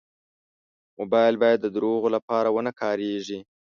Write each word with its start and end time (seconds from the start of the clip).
موبایل 0.99 1.35
باید 1.43 1.59
د 1.61 1.67
دروغو 1.75 2.07
لپاره 2.15 2.49
و 2.51 2.59
نه 2.67 2.71
کارېږي. 2.81 3.39